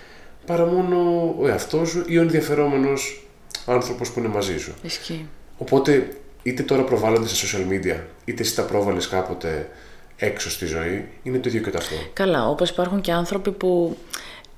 [0.46, 0.96] παρά μόνο
[1.38, 3.26] ο εαυτός σου ή ο ενδιαφερόμενος
[3.66, 4.74] άνθρωπος που είναι μαζί σου.
[4.82, 5.26] Ισχύει.
[5.58, 6.08] Οπότε
[6.42, 9.68] είτε τώρα προβάλλονται στα social media, είτε εσύ τα πρόβαλες κάποτε
[10.16, 11.96] έξω στη ζωή, είναι το ίδιο και το αυτό.
[12.12, 13.96] Καλά, όπως υπάρχουν και άνθρωποι που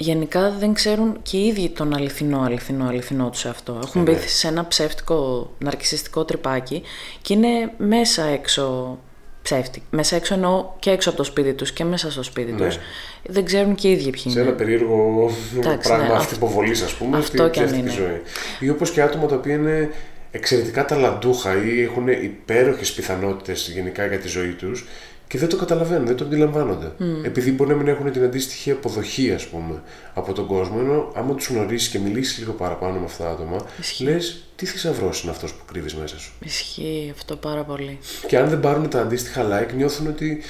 [0.00, 3.80] γενικά δεν ξέρουν και οι ίδιοι τον αληθινό, αληθινό, αληθινό τους αυτό.
[3.84, 4.10] Έχουν Ναι.
[4.12, 6.82] μπει σε ένα ψεύτικο, ναρκισιστικό τρυπάκι
[7.22, 8.98] και είναι μέσα έξω
[9.42, 9.84] ψεύτικοι.
[9.90, 12.66] Μέσα έξω εννοώ και έξω από το σπίτι τους και μέσα στο σπίτι Ναι.
[12.66, 12.78] τους.
[13.26, 14.40] Δεν ξέρουν και οι ίδιοι ποιοι σε είναι.
[14.40, 17.90] ένα περίεργο Εντάξει, πράγμα ναι, αυτή υποβολής, ας πούμε, αυτό στη κι αν ψεύτικη είναι.
[17.90, 18.20] ζωή.
[18.60, 19.90] Ή όπως και άτομα τα οποία είναι
[20.30, 24.86] εξαιρετικά ταλαντούχα ή έχουν υπέροχες πιθανότητες γενικά για τη ζωή τους
[25.28, 26.92] και δεν το καταλαβαίνουν, δεν το αντιλαμβάνονται.
[27.22, 29.82] Επειδή μπορεί να μην έχουν την αντίστοιχη αποδοχή, ας πούμε,
[30.14, 33.56] από τον κόσμο, ενώ άμα τους γνωρίσεις και μιλήσεις λίγο παραπάνω με αυτά τα άτομα,
[33.80, 34.04] Ισχύει.
[34.04, 37.98] λες τι θησαυρός είναι αυτός που κρύβεις μέσα σου; Ισχύει αυτό πάρα πολύ.
[38.26, 40.42] Και αν δεν πάρουν τα αντίστοιχα like, νιώθουν ότι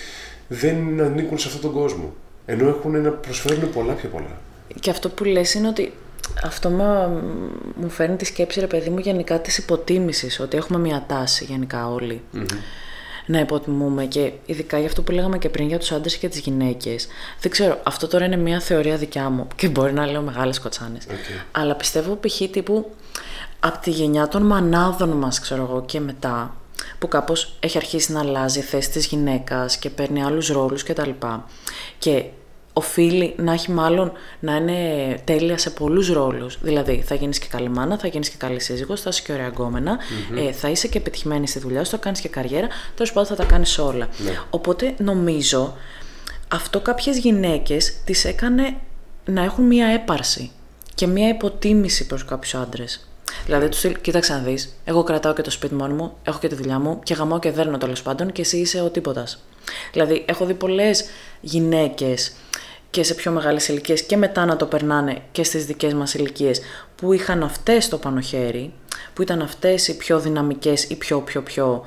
[0.49, 2.15] δεν ανήκουν σε αυτόν τον κόσμο.
[2.47, 4.41] Ενώ έχουν να προσφέρουν πολλά πιο πολλά.
[4.81, 5.93] Και αυτό που λες είναι ότι
[6.45, 7.09] αυτό με,
[7.77, 11.89] μου φέρνει τη σκέψη, ρε παιδί μου, γενικά της υποτίμησης, ότι έχουμε μια τάση γενικά
[11.89, 12.21] όλοι
[13.29, 16.41] να υποτιμούμε και ειδικά για αυτό που λέγαμε και πριν για τους άντρες και τις
[16.41, 17.07] γυναίκες.
[17.41, 21.07] Δεν ξέρω, αυτό τώρα είναι μια θεωρία δικιά μου και μπορεί να λέω μεγάλες κοτσάνες.
[21.53, 22.37] Αλλά πιστεύω π.χ.
[22.51, 22.91] τύπου
[23.61, 26.57] από τη γενιά των μανάδων μας, ξέρω εγώ, και μετά,
[26.99, 31.11] που κάπως έχει αρχίσει να αλλάζει η θέση της γυναίκας και παίρνει άλλους ρόλους κτλ.
[31.99, 32.25] Και
[32.79, 36.59] οφείλει να έχει μάλλον να είναι τέλεια σε πολλούς ρόλους.
[36.61, 39.49] Δηλαδή, θα γίνεις και καλή μάνα, θα γίνεις και καλή σύζυγος, θα είσαι και ωραία
[39.49, 39.99] γκόμενα,
[40.37, 43.35] ε, θα είσαι και πετυχημένη στη δουλειά σου, θα κάνεις και καριέρα, τέλος πάντων θα
[43.35, 44.09] τα κάνεις όλα.
[44.51, 45.77] Οπότε νομίζω
[46.49, 48.75] αυτό κάποιες γυναίκες τις έκανε
[49.25, 50.51] να έχουν μία έπαρση
[50.95, 53.09] και μία υποτίμηση προς κάποιους άντρες.
[53.45, 54.77] Δηλαδή, τους στυλ, κοίταξε να δεις.
[54.85, 57.51] Εγώ κρατάω και το σπίτι μόνο μου, έχω και τη δουλειά μου και γαμάω και
[57.51, 59.27] δέρνω τέλος πάντων και εσύ είσαι ο τίποτα.
[59.93, 61.05] Δηλαδή, έχω δει πολλές
[61.41, 62.33] γυναίκες
[62.91, 66.61] και σε πιο μεγάλες ηλικίες και μετά να το περνάνε και στις δικές μας ηλικίες
[66.97, 68.73] που είχαν αυτές το πάνω χέρι,
[69.15, 71.85] που ήταν αυτές οι πιο δυναμικές ή πιο πιο πιο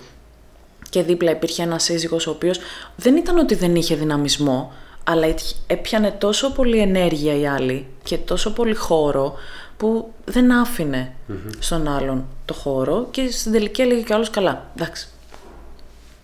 [0.89, 2.59] και δίπλα υπήρχε ένας σύζυγος ο οποίος
[2.95, 8.17] δεν ήταν ότι δεν είχε δυναμισμό, αλλά έτυχε- έπιανε τόσο πολύ ενέργεια η άλλη και
[8.17, 9.33] τόσο πολύ χώρο
[9.77, 11.13] που δεν αφηνε
[11.59, 15.07] στον άλλον το χώρο και στην τελική έλεγε κι άλλος καλά, εντάξει,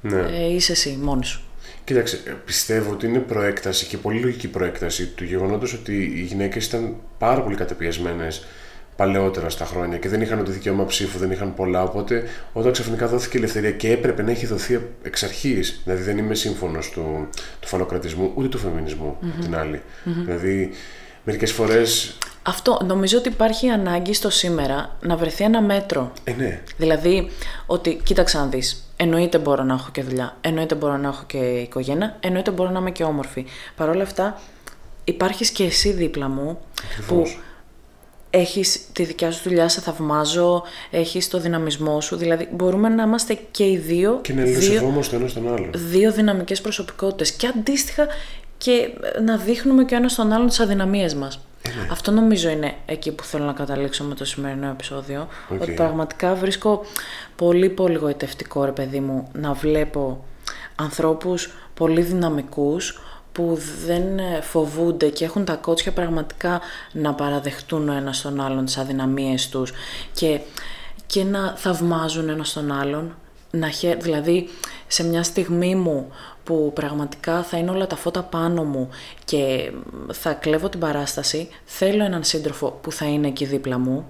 [0.01, 0.19] Ναι.
[0.31, 1.41] ε, είσαι εσύ μόνη σου.
[1.87, 6.65] Κοίταξε, ε, πιστεύω ότι είναι προέκταση και πολύ λογική προέκταση του γεγονότος ότι οι γυναίκες
[6.65, 8.45] ήταν πάρα πολύ καταπιεσμένες
[8.95, 11.83] παλαιότερα στα χρόνια και δεν είχαν το δικαίωμα ψήφου, δεν είχαν πολλά.
[11.83, 12.23] Οπότε,
[12.53, 16.35] όταν ξαφνικά δόθηκε η ελευθερία και έπρεπε να έχει δοθεί εξ αρχής, δηλαδή δεν είμαι
[16.35, 17.27] σύμφωνος του,
[17.59, 19.81] του φαλοκρατισμού ούτε του φεμινισμού την άλλη.
[20.03, 20.71] Δηλαδή,
[21.23, 21.81] μερικές φορέ.
[22.41, 26.11] Αυτό νομίζω ότι υπάρχει ανάγκη στο σήμερα να βρεθεί ένα μέτρο.
[26.23, 27.31] Ε, ναι, Δηλαδή,
[27.65, 28.86] ότι κοίταξε να δεις.
[28.99, 30.37] Εννοείται μπορώ να έχω και δουλειά.
[30.41, 32.17] Εννοείται μπορώ να έχω και οικογένεια.
[32.19, 33.45] Εννοείται μπορώ να είμαι και όμορφη.
[33.75, 34.41] Παρ' όλα αυτά,
[35.03, 36.59] υπάρχεις και εσύ δίπλα μου
[37.07, 37.23] που
[38.29, 42.15] έχεις τη δικιά σου δουλειά, σε θαυμάζω, έχεις το δυναμισμό σου.
[42.15, 45.69] Δηλαδή, μπορούμε να είμαστε και οι δύο, και να δύο, αλληλοσεβόμαστε ο ένας τον άλλο.
[45.73, 48.07] δύο δυναμικές προσωπικότητες και αντίστοιχα
[48.57, 48.89] και
[49.25, 51.39] να δείχνουμε και ο ένας τον άλλον τις αδυναμίες μας.
[51.91, 55.27] Αυτό νομίζω είναι εκεί που θέλω να καταλήξω με το σημερινό επεισόδιο.
[55.49, 55.61] Οκ.
[55.61, 56.85] Ότι πραγματικά βρίσκω
[57.35, 60.25] πολύ πολύ γοητευτικό ρε παιδί μου να βλέπω
[60.75, 67.93] ανθρώπους πολύ δυναμικούς που δεν ε, φοβούνται και έχουν τα κότσια πραγματικά να παραδεχτούν ο
[67.93, 69.73] ένας τον άλλον τις αδυναμίες τους
[70.13, 70.39] και,
[71.05, 73.15] και να θαυμάζουν ένας τον άλλον.
[73.51, 73.95] Να χε...
[73.95, 74.49] Δηλαδή,
[74.87, 76.11] σε μια στιγμή μου
[76.47, 78.89] που πραγματικά θα είναι όλα τα φώτα πάνω μου
[79.25, 79.71] και
[80.11, 84.05] θα κλέβω την παράσταση, θέλω έναν σύντροφο που θα είναι εκεί δίπλα μου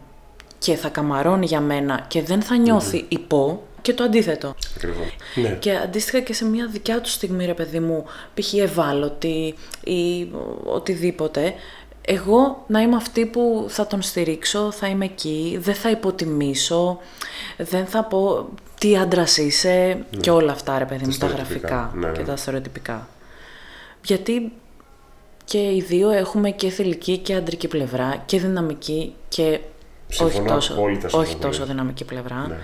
[0.59, 4.55] και θα καμαρώνει για μένα και δεν θα νιώθει υπό και το αντίθετο.
[4.75, 5.15] Ακριβώς.
[5.35, 5.49] Ναι.
[5.59, 8.53] Και αντίστοιχα και σε μια δικιά του στιγμή, ρε παιδί μου, π.χ.
[8.53, 10.27] ευάλωτη ή
[10.65, 11.53] οτιδήποτε,
[12.01, 16.99] εγώ να είμαι αυτή που θα τον στηρίξω, θα είμαι εκεί, δεν θα υποτιμήσω,
[17.57, 21.67] δεν θα πω τι άντρα είσαι και όλα αυτά, ρε παιδί μου, τα στερεοτυπικά.
[21.67, 22.17] γραφικά Ναι, ναι.
[22.17, 23.07] και τα στερεοτυπικά.
[24.03, 24.51] Γιατί
[25.45, 29.59] και οι δύο έχουμε και θηλυκή και αντρική πλευρά και δυναμική και
[30.11, 31.69] όχι Συμφωνώ τόσο, απόλυτα σε όχι αυτό που τόσο λες.
[31.69, 32.57] δυναμική πλευρά.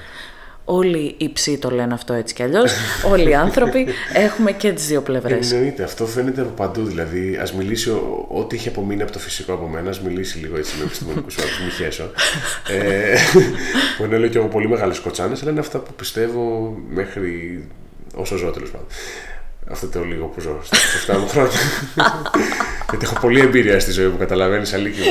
[0.65, 0.76] Ναι.
[0.78, 2.71] Όλοι οι ψοί το λένε αυτό έτσι κι αλλιώς.
[3.12, 5.52] Όλοι οι άνθρωποι έχουμε και τις δύο πλευρές.
[5.52, 6.84] Εννοείται, αυτό φαίνεται από παντού.
[6.84, 10.58] Δηλαδή, ας μιλήσει ο- ό,τι έχει απομείνει από το φυσικό από μένα, ας μιλήσει λίγο
[10.58, 12.12] έτσι με επιστημονικούς όρους, μη χέσω.
[12.69, 13.15] ε,
[13.97, 17.63] που είναι λέω και εγώ πολύ μεγάλες κοτσάνες, αλλά είναι αυτά που πιστεύω μέχρι
[18.15, 18.88] όσο ζω τέλος πάντων.
[19.69, 21.60] Αυτό το λίγο που ζω στα 7 μου χρόνια.
[22.89, 25.06] Γιατί έχω πολλή εμπειρία στη ζωή μου, καταλαβαίνεις, αλήθεια.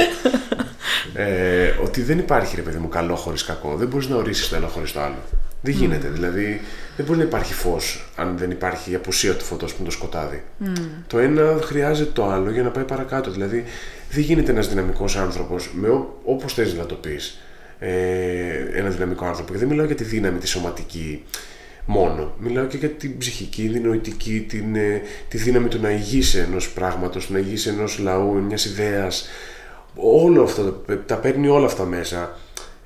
[1.15, 3.77] Ε, ότι δεν υπάρχει ρε παιδί μου καλό χωρίς κακό.
[3.77, 5.19] Δεν μπορείς να ορίσεις το ένα χωρίς το άλλο.
[5.63, 6.09] Δεν γίνεται.
[6.09, 6.61] Δηλαδή,
[6.97, 9.95] δεν μπορεί να υπάρχει φως αν δεν υπάρχει η απουσία του φωτός που είναι το
[9.95, 10.45] σκοτάδι.
[11.07, 13.31] Το ένα χρειάζεται το άλλο για να πάει παρακάτω.
[13.31, 13.65] Δηλαδή,
[14.11, 15.71] δεν γίνεται ένας δυναμικός άνθρωπος,
[16.25, 17.41] όπως θες να το πεις,
[17.79, 17.91] ε,
[18.73, 19.53] ένας δυναμικό άνθρωπο.
[19.53, 21.25] Και δεν μιλάω για τη δύναμη τη σωματική
[21.87, 22.33] μόνο.
[22.39, 26.71] Μιλάω και για την ψυχική, την νοητική, την, ε, τη δύναμη του να ηγείσαι ενός
[26.71, 29.29] πράγματος, να ηγείσαι ενός λαού, μιας ιδέας.
[29.95, 32.39] Όλο αυτό, τα παίρνει όλα αυτά μέσα.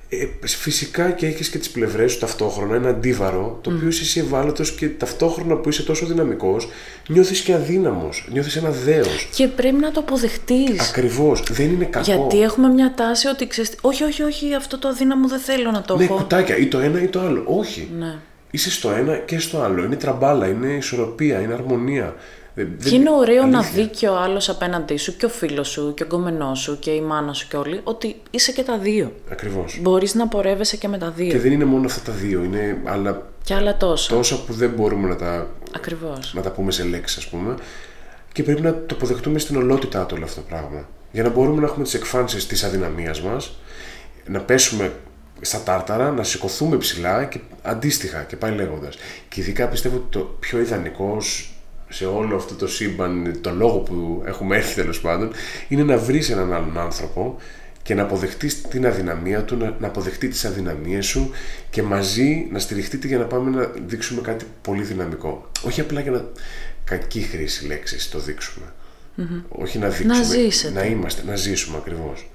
[0.09, 4.19] Ε, φυσικά και έχεις και τις πλευρές σου ταυτόχρονα, ένα αντίβαρο, το οποίο είσαι εσύ
[4.19, 6.67] ευάλωτος και ταυτόχρονα που είσαι τόσο δυναμικός,
[7.07, 8.27] νιώθεις και αδύναμος.
[8.31, 9.29] Νιώθεις ένα δέος.
[9.35, 10.89] Και πρέπει να το αποδεχτείς.
[10.89, 11.43] Ακριβώς.
[11.51, 12.05] Δεν είναι κακό.
[12.11, 15.81] Γιατί έχουμε μια τάση ότι ξέρεις, όχι, όχι, όχι, αυτό το αδύναμο δεν θέλω να
[15.81, 16.15] το Ναι, έχω.
[16.15, 17.43] κουτάκια, ή το ένα ή το άλλο.
[17.45, 17.89] Όχι.
[17.99, 18.15] Ναι.
[18.51, 19.83] Είσαι στο ένα και στο άλλο.
[19.83, 22.15] Είναι τραμπάλα, είναι ισορροπία, είναι αρμονία.
[22.53, 23.83] Δεν- δεν- Και είναι ωραίο να αλήθεια.
[23.83, 26.91] δει και ο άλλος απέναντί σου και ο φίλος σου και ο γκόμενό σου και
[26.91, 29.11] η μάνα σου και όλοι ότι είσαι και τα δύο.
[29.31, 29.77] Ακριβώς.
[29.81, 31.29] Μπορείς να πορεύεσαι και με τα δύο.
[31.29, 34.13] Και δεν είναι μόνο αυτά τα δύο, είναι άλλα Και άλλα τόσα.
[34.15, 36.33] τόσα που δεν μπορούμε να τα, Ακριβώς.
[36.33, 37.55] να τα πούμε σε λέξεις ας πούμε
[38.31, 40.87] και πρέπει να το αποδεχτούμε στην ολότητά του όλο αυτό το πράγμα.
[41.11, 43.57] Για να μπορούμε να έχουμε τις εκφάνσεις της αδυναμίας μας,
[44.27, 44.91] να πέσουμε
[45.41, 48.97] στα τάρταρα, να σηκωθούμε ψηλά και αντίστοιχα και πάει λέγοντας.
[49.29, 51.17] Και ειδικά πιστεύω ότι το πιο ιδανικό
[51.89, 55.31] σε όλο αυτό το σύμπαν, το λόγο που έχουμε έρθει τέλος πάντων,
[55.67, 57.37] είναι να βρεις έναν άλλον άνθρωπο
[57.83, 61.31] και να αποδεχτείς την αδυναμία του, να, να αποδεχτεί τις αδυναμίες σου
[61.69, 65.51] και μαζί να στηριχτείτε για να πάμε να δείξουμε κάτι πολύ δυναμικό.
[65.65, 66.25] Όχι απλά για να
[66.83, 68.65] κακή χρήση λέξης το δειξουμε
[69.49, 70.73] Όχι να δείξουμε, ζήσετε.
[70.73, 72.27] να είμαστε, να ζήσουμε ακριβώς.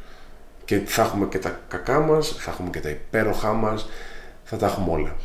[0.65, 3.87] Και θα έχουμε και τα κακά μας, θα έχουμε και τα υπέροχά μας,
[4.45, 5.17] θα τα έχουμε όλα.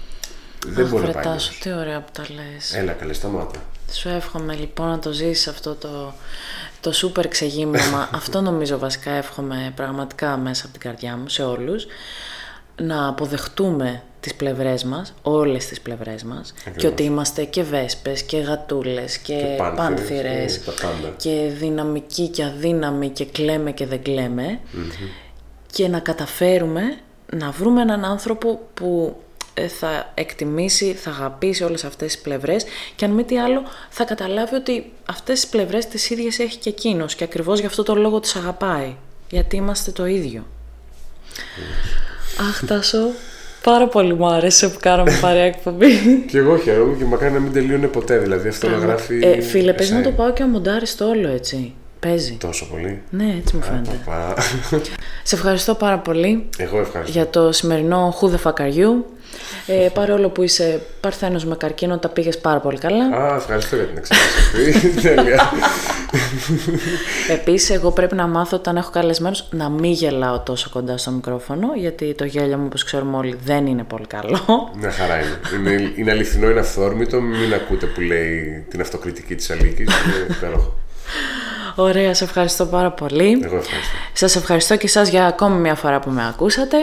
[0.68, 1.60] Δεν Αχ, μπορεί να βρε, πάει Τάσο, αλλιώς.
[1.60, 2.74] τι ωραία που τα λες.
[2.76, 3.60] Έλα καλέ, σταμάτα.
[3.92, 6.14] Σου εύχομαι λοιπόν να το ζήσεις αυτό το,
[6.82, 8.10] το σούπερ ξεγύμνωμα.
[8.20, 11.86] αυτό νομίζω βασικά εύχομαι πραγματικά μέσα από την καρδιά μου σε όλους.
[12.82, 18.38] Να αποδεχτούμε τις πλευρές μας, όλες τις πλευρές μας και ότι είμαστε και βέσπες και
[18.38, 21.14] γατούλες και, Και πάνθυρες, πάνθυρες και τα πάντα.
[21.18, 24.60] και δυναμικοί και αδύναμοι και κλαίμε και δεν κλαίμε
[25.78, 26.82] και να καταφέρουμε
[27.34, 29.16] να βρούμε έναν άνθρωπο που
[29.54, 34.04] ε, θα εκτιμήσει, θα αγαπήσει όλες αυτές τις πλευρές και αν μη τι άλλο θα
[34.04, 37.96] καταλάβει ότι αυτές τις πλευρές τις ίδιες έχει και εκείνος και ακριβώς γι' αυτό το
[37.96, 38.96] λόγο τις αγαπάει
[39.30, 40.46] γιατί είμαστε το ίδιο.
[42.50, 43.08] Αχ Τάσο,
[43.64, 45.88] πάρα πολύ μου άρεσε που κάναμε παρέα εκπομπή.
[46.32, 48.18] Και εγώ χαίρομαι και μακάρι να μην τελείωνε ποτέ.
[48.18, 49.20] Δηλαδή αυτό να γράφει.
[49.24, 50.12] ε, φίλε, παίζει να εσάι.
[50.12, 51.74] το πάω και αμοντάρεις το όλο έτσι.
[52.00, 52.34] Παίζει.
[52.40, 53.02] Τόσο πολύ.
[53.10, 54.00] Ναι, έτσι μου φαίνεται.
[54.06, 54.42] Παπα.
[55.24, 57.12] Σε ευχαριστώ πάρα πολύ Εγώ ευχαριστώ.
[57.12, 59.04] για το σημερινό Who the fuck are you.
[59.68, 63.06] Ε, παρόλο που είσαι παρθένος με καρκίνο, τα πήγες πάρα πολύ καλά.
[63.06, 64.90] Α, ευχαριστώ για την εξάρτηση αυτή.
[65.08, 65.52] Τέλεια.
[67.30, 71.68] Επίσης, εγώ πρέπει να μάθω όταν έχω καλεσμένους να μην γελάω τόσο κοντά στο μικρόφωνο,
[71.76, 74.72] γιατί το γέλιο μου, όπως ξέρουμε όλοι, δεν είναι πολύ καλό.
[74.80, 75.70] Μια χαρά είναι.
[75.72, 75.92] είναι.
[75.96, 77.22] Είναι αληθινό, είναι αυθόρμητο.
[77.22, 79.88] Μην ακούτε που λέει την αυτοκριτική της Αλίκης.
[79.88, 80.74] Είναι υπέροχο.
[81.80, 83.40] Ωραία, σε ευχαριστώ πάρα πολύ.
[83.44, 83.96] Εγώ ευχαριστώ.
[84.14, 86.78] Σας ευχαριστώ και εσάς για ακόμη μια φορά που με ακούσατε.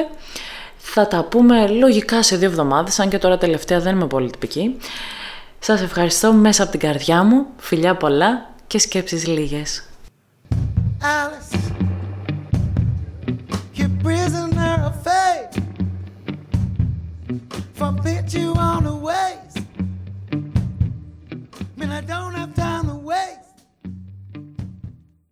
[0.76, 4.76] Θα τα πούμε λογικά σε δύο εβδομάδες, αν και τώρα τελευταία δεν είμαι πολύ τυπική.
[5.59, 7.46] Σας ευχαριστώ μέσα από την καρδιά μου.
[7.57, 9.85] Φιλιά πολλά και σκέψεις λίγες.
[11.00, 11.64] Alice,